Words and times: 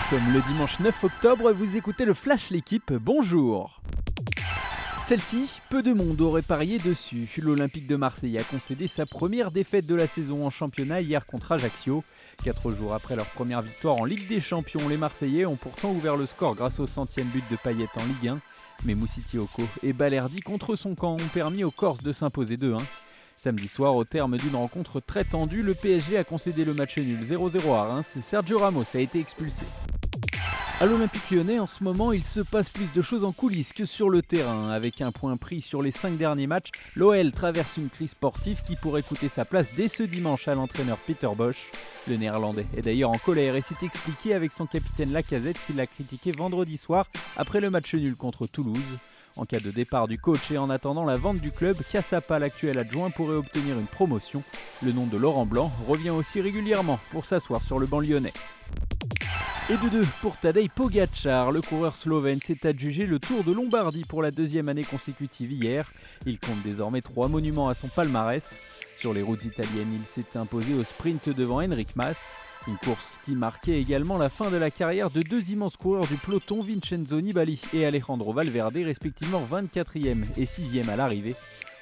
Nous 0.00 0.18
sommes 0.18 0.32
le 0.32 0.40
dimanche 0.40 0.80
9 0.80 1.04
octobre, 1.04 1.52
vous 1.52 1.76
écoutez 1.76 2.04
le 2.04 2.14
Flash 2.14 2.50
L'équipe, 2.50 2.92
bonjour 2.92 3.80
celle-ci, 5.06 5.60
peu 5.70 5.82
de 5.82 5.92
monde 5.92 6.20
aurait 6.20 6.40
parié 6.40 6.78
dessus. 6.78 7.28
L'Olympique 7.42 7.88
de 7.88 7.96
Marseille 7.96 8.38
a 8.38 8.44
concédé 8.44 8.86
sa 8.86 9.06
première 9.06 9.50
défaite 9.50 9.88
de 9.88 9.96
la 9.96 10.06
saison 10.06 10.46
en 10.46 10.50
championnat 10.50 11.00
hier 11.00 11.26
contre 11.26 11.50
Ajaccio. 11.50 12.04
Quatre 12.44 12.70
jours 12.72 12.94
après 12.94 13.16
leur 13.16 13.26
première 13.26 13.60
victoire 13.60 13.96
en 13.96 14.04
Ligue 14.04 14.28
des 14.28 14.40
Champions, 14.40 14.88
les 14.88 14.96
Marseillais 14.96 15.46
ont 15.46 15.56
pourtant 15.56 15.90
ouvert 15.90 16.16
le 16.16 16.26
score 16.26 16.54
grâce 16.54 16.78
au 16.78 16.86
centième 16.86 17.26
but 17.26 17.42
de 17.50 17.56
Payet 17.56 17.88
en 17.96 18.04
Ligue 18.04 18.28
1. 18.28 18.40
Mais 18.84 18.94
Moussitioko 18.94 19.62
et 19.82 19.92
Balerdi 19.92 20.40
contre 20.42 20.76
son 20.76 20.94
camp 20.94 21.14
ont 21.14 21.28
permis 21.34 21.64
aux 21.64 21.72
Corses 21.72 22.04
de 22.04 22.12
s'imposer 22.12 22.56
2-1. 22.56 22.80
Samedi 23.42 23.68
soir, 23.68 23.96
au 23.96 24.04
terme 24.04 24.36
d'une 24.36 24.54
rencontre 24.54 25.00
très 25.00 25.24
tendue, 25.24 25.62
le 25.62 25.72
PSG 25.72 26.18
a 26.18 26.24
concédé 26.24 26.62
le 26.62 26.74
match 26.74 26.98
nul 26.98 27.22
0-0 27.22 27.74
à 27.74 27.84
Reims 27.84 28.16
et 28.18 28.20
Sergio 28.20 28.58
Ramos 28.58 28.84
a 28.92 28.98
été 28.98 29.18
expulsé. 29.18 29.64
À 30.82 30.86
l'Olympique 30.86 31.30
lyonnais, 31.30 31.58
en 31.58 31.66
ce 31.66 31.84
moment, 31.84 32.10
il 32.10 32.24
se 32.24 32.40
passe 32.40 32.70
plus 32.70 32.90
de 32.90 33.02
choses 33.02 33.22
en 33.22 33.32
coulisses 33.32 33.74
que 33.74 33.84
sur 33.84 34.08
le 34.08 34.22
terrain. 34.22 34.70
Avec 34.70 35.02
un 35.02 35.12
point 35.12 35.36
pris 35.36 35.60
sur 35.60 35.82
les 35.82 35.90
5 35.90 36.16
derniers 36.16 36.46
matchs, 36.46 36.70
l'OL 36.96 37.32
traverse 37.32 37.76
une 37.76 37.90
crise 37.90 38.12
sportive 38.12 38.62
qui 38.62 38.76
pourrait 38.76 39.02
coûter 39.02 39.28
sa 39.28 39.44
place 39.44 39.66
dès 39.76 39.88
ce 39.88 40.02
dimanche 40.02 40.48
à 40.48 40.54
l'entraîneur 40.54 40.96
Peter 40.96 41.28
Bosch. 41.36 41.70
Le 42.08 42.16
néerlandais 42.16 42.64
est 42.74 42.80
d'ailleurs 42.80 43.10
en 43.10 43.18
colère 43.18 43.56
et 43.56 43.60
s'est 43.60 43.74
expliqué 43.82 44.32
avec 44.32 44.52
son 44.52 44.64
capitaine 44.64 45.12
Lacazette 45.12 45.58
qui 45.66 45.74
l'a 45.74 45.86
critiqué 45.86 46.32
vendredi 46.32 46.78
soir 46.78 47.06
après 47.36 47.60
le 47.60 47.68
match 47.68 47.94
nul 47.94 48.16
contre 48.16 48.46
Toulouse. 48.46 48.80
En 49.36 49.44
cas 49.44 49.60
de 49.60 49.70
départ 49.70 50.08
du 50.08 50.16
coach 50.16 50.50
et 50.50 50.56
en 50.56 50.70
attendant 50.70 51.04
la 51.04 51.18
vente 51.18 51.40
du 51.40 51.52
club, 51.52 51.76
Cassapa, 51.92 52.38
l'actuel 52.38 52.78
adjoint, 52.78 53.10
pourrait 53.10 53.36
obtenir 53.36 53.78
une 53.78 53.86
promotion. 53.86 54.42
Le 54.82 54.92
nom 54.92 55.06
de 55.06 55.18
Laurent 55.18 55.44
Blanc 55.44 55.70
revient 55.86 56.08
aussi 56.08 56.40
régulièrement 56.40 56.98
pour 57.10 57.26
s'asseoir 57.26 57.62
sur 57.62 57.78
le 57.78 57.86
banc 57.86 58.00
lyonnais. 58.00 58.32
Et 59.70 59.76
de 59.76 59.88
deux 59.88 60.06
pour 60.20 60.36
Tadej 60.36 60.68
Pogacar, 60.68 61.52
le 61.52 61.62
coureur 61.62 61.94
slovène 61.94 62.40
s'est 62.40 62.66
adjugé 62.66 63.06
le 63.06 63.20
Tour 63.20 63.44
de 63.44 63.52
Lombardie 63.52 64.02
pour 64.02 64.20
la 64.20 64.32
deuxième 64.32 64.68
année 64.68 64.82
consécutive 64.82 65.52
hier. 65.52 65.92
Il 66.26 66.40
compte 66.40 66.60
désormais 66.64 67.00
trois 67.02 67.28
monuments 67.28 67.68
à 67.68 67.74
son 67.74 67.86
palmarès. 67.86 68.60
Sur 68.98 69.14
les 69.14 69.22
routes 69.22 69.44
italiennes, 69.44 69.92
il 69.92 70.04
s'est 70.04 70.36
imposé 70.36 70.74
au 70.74 70.82
sprint 70.82 71.28
devant 71.28 71.62
Henrik 71.62 71.94
Mas. 71.94 72.32
Une 72.66 72.78
course 72.78 73.20
qui 73.24 73.36
marquait 73.36 73.80
également 73.80 74.18
la 74.18 74.28
fin 74.28 74.50
de 74.50 74.56
la 74.56 74.72
carrière 74.72 75.08
de 75.08 75.22
deux 75.22 75.52
immenses 75.52 75.76
coureurs 75.76 76.08
du 76.08 76.16
peloton, 76.16 76.58
Vincenzo 76.58 77.20
Nibali 77.20 77.62
et 77.72 77.86
Alejandro 77.86 78.32
Valverde, 78.32 78.78
respectivement 78.78 79.46
24e 79.48 80.24
et 80.36 80.46
6e 80.46 80.88
à 80.88 80.96
l'arrivée. 80.96 81.36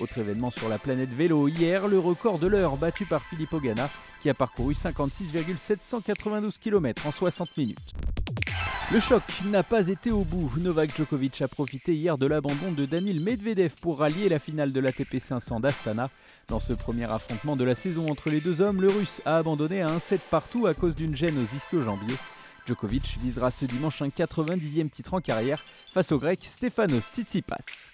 Autre 0.00 0.18
événement 0.18 0.50
sur 0.50 0.68
la 0.68 0.78
planète 0.78 1.12
vélo 1.12 1.46
hier, 1.46 1.86
le 1.86 2.00
record 2.00 2.40
de 2.40 2.48
l'heure 2.48 2.76
battu 2.76 3.04
par 3.04 3.24
Filippo 3.24 3.60
Ganna 3.60 3.88
qui 4.20 4.28
a 4.28 4.34
parcouru 4.34 4.74
56,792 4.74 6.58
km 6.58 7.06
en 7.06 7.12
60 7.12 7.56
minutes. 7.56 7.92
Le 8.92 8.98
choc 9.00 9.22
n'a 9.46 9.62
pas 9.62 9.88
été 9.88 10.10
au 10.10 10.24
bout. 10.24 10.50
Novak 10.58 10.96
Djokovic 10.96 11.40
a 11.42 11.48
profité 11.48 11.94
hier 11.94 12.16
de 12.16 12.26
l'abandon 12.26 12.72
de 12.72 12.86
Danil 12.86 13.20
Medvedev 13.20 13.72
pour 13.80 14.00
rallier 14.00 14.28
la 14.28 14.38
finale 14.38 14.72
de 14.72 14.80
l'ATP 14.80 15.20
500 15.20 15.60
d'Astana. 15.60 16.10
Dans 16.48 16.60
ce 16.60 16.72
premier 16.72 17.10
affrontement 17.10 17.54
de 17.54 17.64
la 17.64 17.74
saison 17.74 18.08
entre 18.10 18.30
les 18.30 18.40
deux 18.40 18.60
hommes, 18.60 18.82
le 18.82 18.88
russe 18.88 19.22
a 19.24 19.36
abandonné 19.36 19.80
à 19.80 19.88
un 19.88 20.00
set 20.00 20.20
partout 20.28 20.66
à 20.66 20.74
cause 20.74 20.94
d'une 20.94 21.14
gêne 21.14 21.38
aux 21.38 21.56
ischio-jambiers. 21.56 22.16
Djokovic 22.66 23.16
visera 23.22 23.50
ce 23.50 23.64
dimanche 23.64 24.02
un 24.02 24.08
90e 24.08 24.90
titre 24.90 25.14
en 25.14 25.20
carrière 25.20 25.64
face 25.92 26.10
au 26.12 26.18
grec 26.18 26.40
Stefanos 26.42 27.04
Tsitsipas. 27.04 27.93